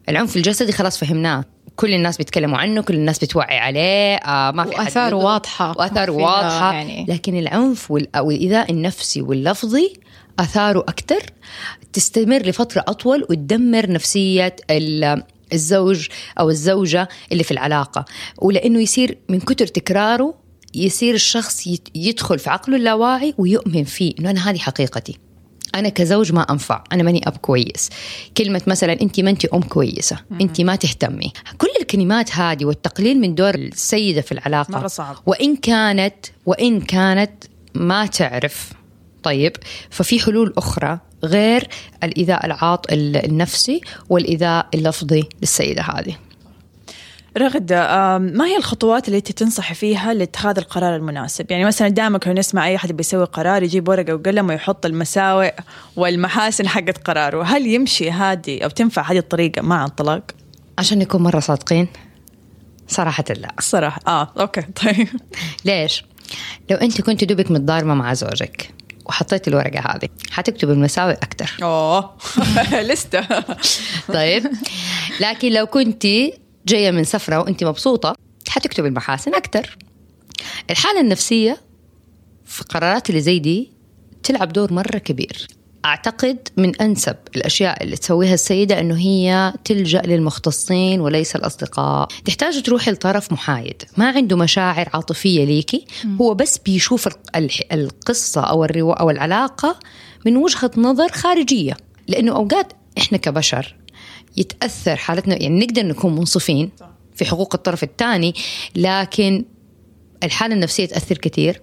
[0.09, 4.69] العنف الجسدي خلاص فهمناه كل الناس بيتكلموا عنه كل الناس بتوعي عليه آه ما في.
[5.77, 7.05] وآثاره ما فيها واضحة يعني.
[7.09, 9.93] لكن العنف وال- والايذاء النفسي واللفظي
[10.39, 11.19] آثاره أكثر
[11.93, 16.07] تستمر لفترة أطول وتدمر نفسية ال- الزوج
[16.39, 18.05] أو الزوجة اللي في العلاقة
[18.37, 20.33] ولأنه يصير من كتر تكراره
[20.73, 25.17] يصير الشخص يدخل في عقله اللاواعي ويؤمن فيه إنه أنا هذه حقيقتي
[25.75, 26.83] أنا كزوج ما أنفع.
[26.91, 27.89] أنا ماني أب كويس.
[28.37, 30.17] كلمة مثلا انت ما انت أم كويسة.
[30.41, 31.33] انت ما تهتمي.
[31.57, 34.71] كل الكلمات هذه والتقليل من دور السيدة في العلاقة.
[34.71, 35.15] مرة صعب.
[35.25, 37.31] وإن كانت وإن كانت
[37.75, 38.73] ما تعرف.
[39.23, 39.57] طيب.
[39.89, 41.67] ففي حلول أخرى غير
[42.03, 46.15] الإيذاء العاط النفسي والإيذاء اللفظي للسيدة هذه.
[47.37, 52.17] رغد آم، ما هي الخطوات اللي انت تنصحي فيها لاتخاذ القرار المناسب؟ يعني مثلا دائما
[52.17, 55.53] كنا نسمع أي أحد بيسوي قرار يجيب ورقة وقلم ويحط المساوئ
[55.95, 60.23] والمحاسن حقت قراره، هل يمشي هذه أو تنفع هذه الطريقة مع الطلاق؟
[60.79, 61.87] عشان نكون مرة صادقين
[62.87, 65.07] صراحة لا الصراحه آه أوكي طيب
[65.65, 66.05] ليش؟
[66.71, 68.69] لو أنت كنت دوبك متضاربة مع زوجك
[69.05, 72.13] وحطيت الورقة هذه حتكتب المساوئ أكثر أوه
[72.89, 73.25] لستة
[74.13, 74.43] طيب
[75.19, 76.07] لكن لو كنت
[76.67, 78.15] جاية من سفرة وانت مبسوطة
[78.47, 79.77] حتكتب المحاسن أكثر
[80.69, 81.57] الحالة النفسية
[82.45, 83.71] في قرارات اللي زي دي
[84.23, 85.47] تلعب دور مرة كبير.
[85.85, 92.07] أعتقد من أنسب الأشياء اللي تسويها السيدة إنه هي تلجأ للمختصين وليس الأصدقاء.
[92.25, 93.83] تحتاج تروحي لطرف محايد.
[93.97, 95.85] ما عنده مشاعر عاطفية ليكي.
[96.21, 99.79] هو بس بيشوف ال- الح- القصة أو الروا أو العلاقة
[100.25, 101.77] من وجهة نظر خارجية.
[102.07, 103.75] لأنه أوقات إحنا كبشر
[104.37, 106.69] يتأثر حالتنا يعني نقدر نكون منصفين
[107.15, 108.35] في حقوق الطرف الثاني
[108.75, 109.45] لكن
[110.23, 111.61] الحالة النفسية تأثر كثير.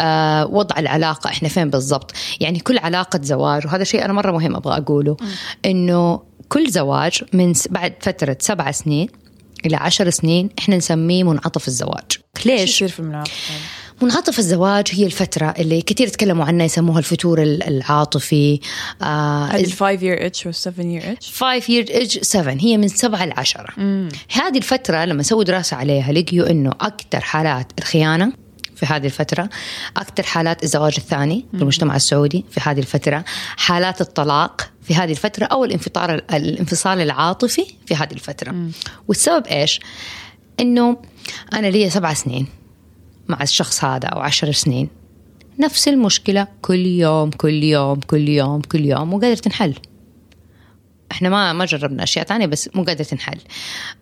[0.00, 4.56] آه وضع العلاقة إحنا فين بالضبط؟ يعني كل علاقة زواج وهذا شيء أنا مرة مهم
[4.56, 5.16] أبغى أقوله
[5.64, 9.08] إنه كل زواج من بعد فترة سبع سنين
[9.66, 12.18] إلى عشر سنين إحنا نسميه منعطف الزواج.
[12.46, 13.50] ليش؟ في المنعطف؟
[14.04, 18.60] منعطف الزواج هي الفترة اللي كثير تكلموا عنها يسموها الفتور ال- العاطفي.
[19.02, 22.76] آه هذه ال five year itch وال seven year itch 5 year itch 7 هي
[22.76, 23.66] من 7 ل 10
[24.32, 28.32] هذه الفترة لما سووا دراسة عليها لقيوا إنه أكثر حالات الخيانة
[28.76, 29.48] في هذه الفترة
[29.96, 33.24] أكثر حالات الزواج الثاني في المجتمع السعودي في هذه الفترة
[33.56, 38.54] حالات الطلاق في هذه الفترة أو الانفصال الانفصال العاطفي في هذه الفترة.
[39.08, 39.80] والسبب إيش؟
[40.60, 40.96] إنه
[41.52, 42.46] أنا لي سبع سنين.
[43.28, 44.88] مع الشخص هذا أو عشر سنين.
[45.58, 49.74] نفس المشكلة كل يوم كل يوم كل يوم كل يوم مو قادرة تنحل.
[51.12, 53.38] إحنا ما ما جربنا أشياء ثانية بس مو قادره تنحل.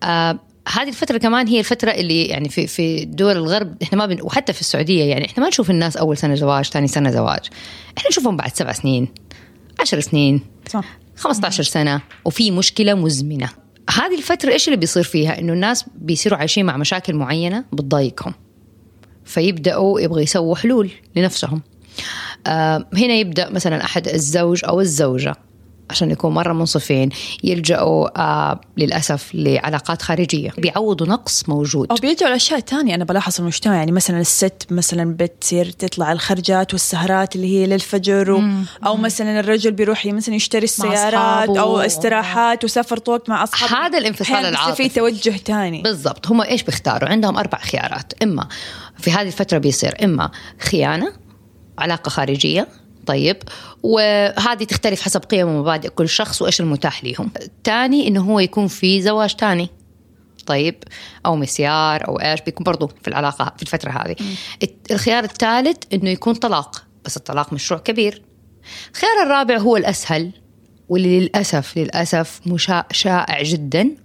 [0.03, 4.21] آه هذه الفترة كمان هي الفترة اللي يعني في في دول الغرب إحنا ما بن
[4.21, 7.49] وحتى في السعودية يعني إحنا ما نشوف الناس أول سنة زواج ثاني سنة زواج.
[7.97, 9.07] إحنا نشوفهم بعد سبع سنين
[9.81, 10.85] عشر سنين صح.
[11.15, 13.49] 15 سنة وفي مشكلة مزمنة.
[13.89, 18.33] هذه الفترة إيش اللي بيصير فيها؟ إنه الناس بيصيروا عايشين مع مشاكل معينة بتضايقهم.
[19.25, 21.61] فيبدأوا يبغوا يسووا حلول لنفسهم.
[22.47, 25.35] آه هنا يبدأ مثلا أحد الزوج أو الزوجة.
[25.89, 27.09] عشان يكون مرة منصفين
[27.43, 30.49] يلجأوا آه للأسف لعلاقات خارجية.
[30.57, 31.91] بيعوضوا نقص موجود.
[31.91, 32.95] أو بيرجعوا لأشياء تانية.
[32.95, 38.31] أنا بلاحظ في المجتمع يعني مثلا الست مثلا بتصير تطلع الخرجات والسهرات اللي هي للفجر
[38.31, 38.43] و...
[38.85, 41.49] أو مثلا الرجل بيروح مثلا يشتري السيارات.
[41.49, 43.85] أو استراحات وسافر طوق مع أصحابه.
[43.87, 44.89] هذا الانفصال العاطفي.
[44.89, 45.81] في توجه تاني.
[45.81, 46.27] بالضبط.
[46.27, 48.13] هم إيش بيختاروا؟ عندهم أربع خيارات.
[48.23, 48.47] إما
[48.99, 51.13] في هذه الفترة بيصير إما خيانة
[51.77, 52.67] علاقة خارجية
[53.05, 53.37] طيب.
[53.83, 59.01] وهذه تختلف حسب قيم ومبادئ كل شخص وإيش المتاح لهم الثاني إنه هو يكون في
[59.01, 59.69] زواج ثاني
[60.45, 60.83] طيب.
[61.25, 64.15] أو مسيار أو إيش بيكون برضو في العلاقة في الفترة هذه.
[64.91, 68.21] الخيار الثالث إنه يكون طلاق بس الطلاق مشروع كبير.
[68.91, 70.31] الخيار الرابع هو الأسهل
[70.89, 72.83] واللي للأسف للأسف مشا...
[72.91, 73.95] شائع جدا.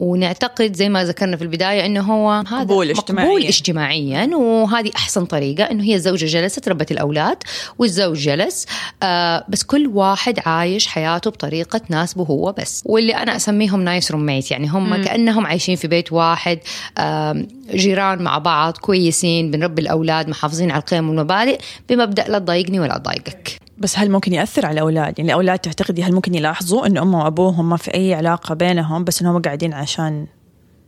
[0.00, 3.28] ونعتقد زي ما ذكرنا في البداية إنه هو هذا قبول اجتماعياً.
[3.28, 7.36] مقبول اجتماعيا وهذه أحسن طريقة إنه هي الزوجة جلست ربت الأولاد
[7.78, 8.66] والزوج جلس
[9.02, 12.82] آه بس كل واحد عايش حياته بطريقة تناسبه هو بس.
[12.86, 16.58] واللي أنا أسميهم nice roommate يعني هم كأنهم عايشين في بيت واحد
[16.98, 21.58] آه جيران مع بعض كويسين بنربي الأولاد محافظين على القيم والمبادئ
[21.88, 23.67] بمبدأ لا تضايقني ولا أضايقك.
[23.78, 27.68] بس هل ممكن يأثر على الأولاد؟ يعني الأولاد تعتقدي هل ممكن يلاحظوا إنه أمهم وأبوهم
[27.68, 30.26] ما في أي علاقة بينهم بس إنهم قاعدين عشان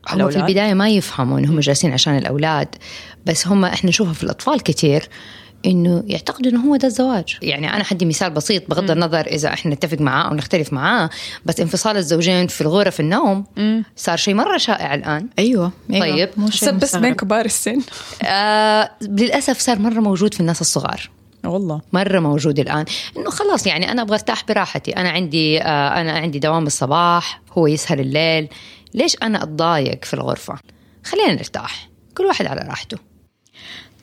[0.09, 2.69] هم في؟ البداية ما يفهموا إنهم جالسين عشان الأولاد
[3.27, 5.09] بس هم إحنا نشوفها في الأطفال كتير
[5.67, 9.75] إنه يعتقدوا إنه هو ده الزواج يعني أنا حدي مثال بسيط بغض النظر إذا إحنا
[9.75, 11.11] نتفق معاه أو نختلف معاه
[11.47, 13.45] بس انفصال الزوجين في الغرف النوم
[13.97, 16.17] صار شيء مرة شائع الآن أيوه, أيوة.
[16.17, 16.29] طيب.
[16.37, 17.15] مو شيء بس بين.
[17.15, 17.81] كبار السن
[18.23, 21.11] آه للأسف صار مرة موجود في الناس الصغار
[21.45, 21.81] والله.
[21.93, 22.85] مرة موجود الآن.
[23.17, 24.97] إنه خلاص يعني أنا أبغى أرتاح براحتي.
[24.97, 28.49] أنا عندي آه أنا عندي دوام الصباح هو يسهر الليل.
[28.95, 30.59] ليش أنا أتضايق في الغرفة؟
[31.05, 31.89] خلينا نرتاح.
[32.17, 32.97] كل واحد على راحته.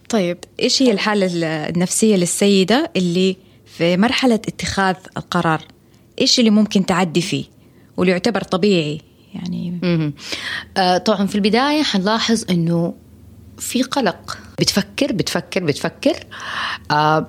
[0.09, 1.29] طيب إيش هي الحالة
[1.69, 5.61] النفسية للسيدة اللي في مرحلة اتخاذ القرار؟
[6.21, 7.45] إيش اللي ممكن تعدي فيه؟
[7.97, 9.01] واللي يعتبر طبيعي
[9.33, 9.79] يعني.
[10.77, 12.93] آه طبعا في البداية حنلاحظ إنه
[13.57, 14.39] في قلق.
[14.59, 16.13] بتفكر بتفكر بتفكر
[16.91, 17.27] آه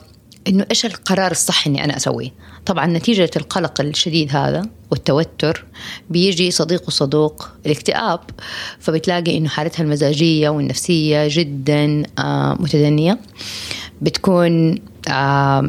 [0.48, 2.30] إنه إيش القرار الصح إني أنا أسويه؟
[2.66, 5.64] طبعا نتيجة القلق الشديد هذا والتوتر
[6.10, 8.20] بيجي صديق وصدوق الاكتئاب
[8.78, 13.18] فبتلاقي إنه حالتها المزاجية والنفسية جدا آه متدنية
[14.02, 14.74] بتكون
[15.08, 15.60] آه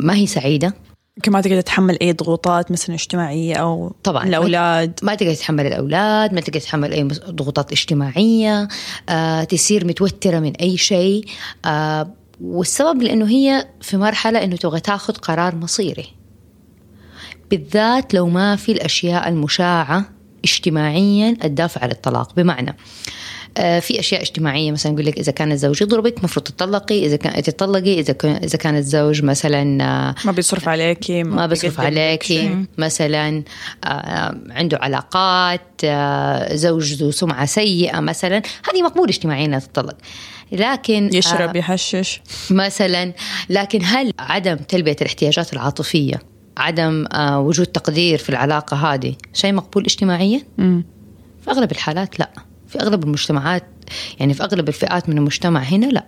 [0.00, 0.74] ما هي سعيدة.
[1.16, 4.24] يمكن ما تقدر تتحمل أي ضغوطات مثلا اجتماعية أو طبعا.
[4.24, 5.00] الأولاد.
[5.02, 8.68] ما تقدر تتحمل الأولاد ما تقدر تتحمل أي ضغوطات اجتماعية
[9.08, 11.24] آه، تصير متوترة من أي شيء.
[11.64, 16.06] آه، والسبب لأنه هي في مرحلة إنه تبغى تاخذ قرار مصيري.
[17.50, 20.04] بالذات لو ما في الأشياء المشاعة
[20.44, 22.34] اجتماعيا الدافع للطلاق.
[22.34, 22.76] بمعنى
[23.54, 28.00] في أشياء اجتماعية مثلا يقول لك إذا كان الزوج يضربك المفروض تطلقي إذا كان تطلقي
[28.00, 32.66] إذا كان إذا كان الزوج مثلا آه، ما بيصرف عليكي ما بيقدم لك عليكي.
[32.78, 33.42] مثلا
[33.84, 39.96] آه، عنده علاقات آه، زوج ذو سمعة سيئة مثلا هذه مقبول اجتماعيا إنها تطلق
[40.52, 42.20] لكن آه، يشرب يحشش.
[42.50, 43.12] مثلا
[43.50, 46.20] لكن هل عدم تلبية الاحتياجات العاطفية
[46.56, 50.42] عدم آه، وجود تقدير في العلاقة هذه شيء مقبول اجتماعيا.
[51.44, 52.30] في أغلب الحالات لا.
[52.74, 53.64] في أغلب المجتمعات
[54.20, 56.04] يعني في أغلب الفئات من المجتمع هنا لا.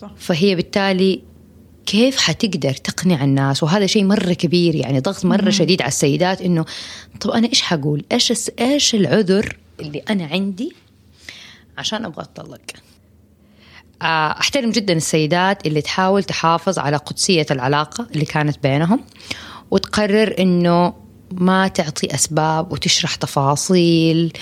[0.00, 0.10] صح.
[0.18, 1.22] فهي بالتالي
[1.86, 6.64] كيف حتقدر تقنع الناس؟ وهذا شيء مرة كبير يعني ضغط مرة شديد على السيدات إنه
[7.20, 10.72] طب أنا إيش حقول؟ إيش الس- إيش العذر اللي أنا عندي
[11.78, 12.60] عشان أبغى أتطلق؟
[14.02, 19.00] آه، أحترم جدا السيدات اللي تحاول تحافظ على قدسية العلاقة اللي كانت بينهم
[19.70, 20.94] وتقرر إنه
[21.32, 24.32] ما تعطي أسباب وتشرح تفاصيل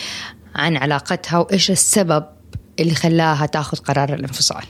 [0.55, 2.25] عن علاقتها وإيش السبب
[2.81, 4.62] اللي خلاها تاخذ قرار الانفصال.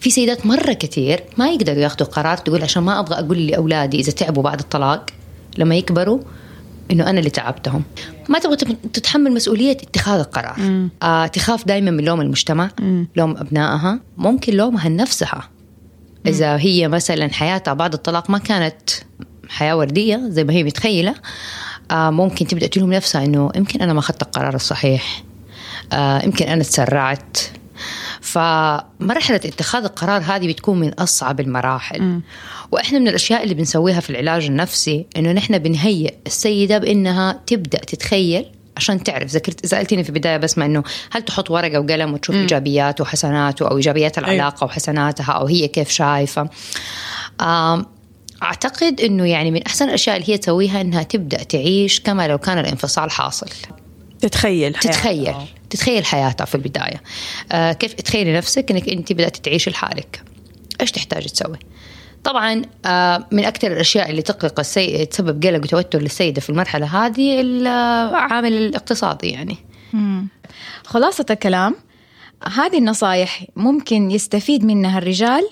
[0.00, 4.12] في سيدات مرة كتير ما يقدروا ياخذوا قرار تقول عشان ما أبغى أقول لأولادي إذا
[4.12, 5.06] تعبوا بعد الطلاق
[5.58, 6.20] لما يكبروا
[6.90, 7.82] إنه أنا اللي تعبتهم.
[8.28, 10.56] ما تبغى تب- تتحمل مسؤولية اتخاذ القرار.
[11.02, 12.70] آه تخاف دائما من لوم المجتمع
[13.16, 15.48] لوم أبنائها ممكن لومها لنفسها.
[16.26, 18.90] إذا هي مثلا حياتها بعد الطلاق ما كانت
[19.48, 21.14] حياة وردية زي ما هي متخيلة
[21.92, 25.22] ممكن تبدأ تلوم نفسها إنه يمكن أنا ما أخذت القرار الصحيح.
[25.92, 27.38] آه يمكن أنا تسرعت.
[28.20, 32.20] فمرحلة اتخاذ القرار هذه بتكون من أصعب المراحل.
[32.72, 38.46] وإحنا من الأشياء اللي بنسويها في العلاج النفسي إنه نحن بنهيئ السيدة بإنها تبدأ تتخيل
[38.76, 39.30] عشان تعرف.
[39.30, 44.18] ذكرت سالتني في البداية بسمع إنه هل تحط ورقة وقلم وتشوف ايجابياته وحسناته أو إيجابيات
[44.18, 46.48] العلاقة وحسناتها أو هي كيف شايفة؟
[48.42, 52.58] أعتقد إنه يعني من أحسن الأشياء اللي هي تسويها إنها تبدأ تعيش كما لو كان
[52.58, 53.48] الانفصال حاصل.
[54.20, 54.92] تتخيل حياتها.
[54.92, 55.34] تتخيل.
[55.70, 57.02] تتخيل حياتها في البداية.
[57.52, 60.22] آه كيف تخيلي نفسك إنك أنت بدات تعيشي لحالك؟
[60.80, 61.58] إيش تحتاجي تسوي؟
[62.24, 67.40] طبعا آه، من أكثر الأشياء اللي تقلق السيد تسبب قلق وتوتر للسيدة في المرحلة هذه
[67.40, 69.56] العامل الاقتصادي يعني.
[70.84, 71.74] خلاصة الكلام
[72.56, 75.48] هذه النصايح ممكن يستفيد منها الرجال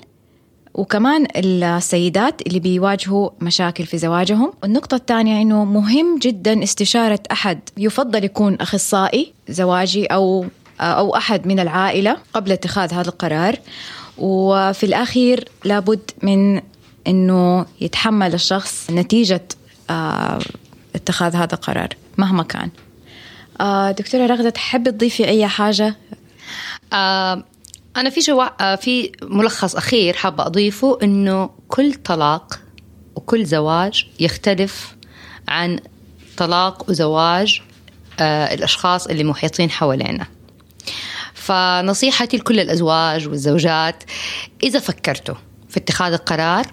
[0.74, 4.52] وكمان السيدات اللي بيواجهوا مشاكل في زواجهم.
[4.64, 7.60] النقطة الثانية أنه مهم جدا استشارة أحد.
[7.76, 10.46] يفضل يكون أخصائي زواجي أو
[10.80, 13.58] أو أحد من العائلة قبل اتخاذ هذا القرار.
[14.18, 16.62] وفي الأخير لابد من
[17.06, 19.42] أنه يتحمل الشخص نتيجة
[19.90, 20.38] آه،
[20.94, 22.70] اتخاذ هذا القرار مهما كان.
[23.60, 25.96] آه، دكتورة رغدة تحبي تضيفي أي حاجة؟
[26.92, 27.44] آه
[27.96, 32.60] أنا في جوا آه في ملخص أخير حابة أضيفه إنه كل طلاق
[33.14, 34.96] وكل زواج يختلف
[35.48, 35.78] عن
[36.36, 37.62] طلاق وزواج
[38.20, 40.26] آه الأشخاص اللي محيطين حوالينا.
[41.34, 44.04] فنصيحتي لكل الأزواج والزوجات
[44.62, 45.34] إذا فكرتوا
[45.68, 46.66] في اتخاذ القرار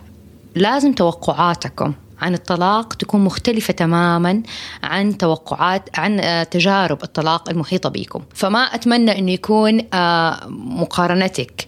[0.55, 1.93] لازم توقعاتكم.
[2.21, 4.43] عن الطلاق تكون مختلفة تماما
[4.83, 11.65] عن توقعات عن آه، تجارب الطلاق المحيطة بكم فما أتمنى أنه يكون آه، مقارنتك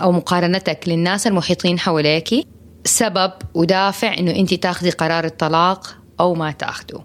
[0.00, 2.46] أو مقارنتك للناس المحيطين حواليك
[2.84, 7.04] سبب ودافع أنه أنت تاخذي قرار الطلاق أو ما تاخذه.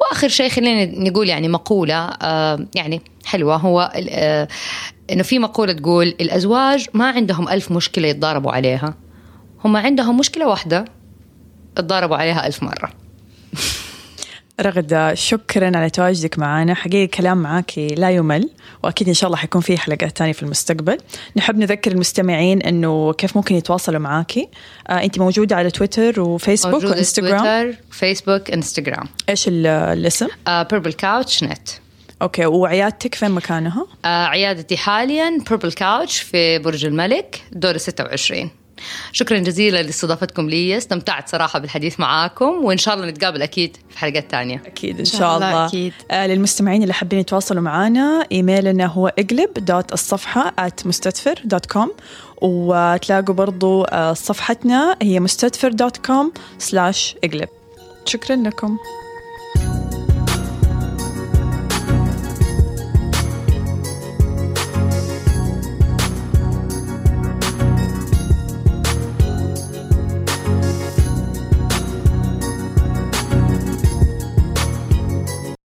[0.00, 3.92] وآخر شيء خلينا نقول يعني مقولة آه يعني حلوة هو
[5.10, 8.94] إنه في مقولة تقول الأزواج ما عندهم ألف مشكلة يتضاربوا عليها.
[9.64, 10.84] هم عندهم مشكلة واحدة
[11.80, 12.92] تضاربوا عليها ألف مرة.
[14.60, 16.74] رغد شكرا على تواجدك معنا.
[16.74, 18.50] حقيقة كلام معاك لا يمل
[18.82, 20.98] وأكيد إن شاء الله حيكون في حلقات تانية في المستقبل.
[21.36, 24.48] نحب نذكر المستمعين أنه كيف ممكن يتواصلوا معاكي
[24.88, 27.38] آه أنت موجودة على تويتر وفيسبوك وإنستغرام.
[27.38, 29.06] تويتر فيسبوك إنستغرام.
[29.28, 31.68] إيش الاسم؟ Purple Couch net
[32.22, 38.50] okay وعيادتك فين مكانها؟ آه عيادتي حاليا Purple Couch في برج الملك دور 26
[39.12, 40.76] شكرا جزيلا لاستضافتكم لي.
[40.76, 44.62] استمتعت صراحة بالحديث معاكم وإن شاء الله نتقابل أكيد في حلقات تانية.
[44.66, 45.92] أكيد إن شاء الله أكيد.
[46.10, 51.92] آه للمستمعين اللي حابين يتواصلوا معنا إيميلنا هو اقلب dot الصفحة at مستدفر dot com
[52.42, 57.48] وتلاقوا برضو آه صفحتنا هي مستدفر dot com slash اقلب
[58.04, 58.78] شكرا لكم.